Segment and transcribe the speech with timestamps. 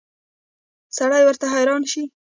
[0.97, 2.03] سړی ورته حیران شي.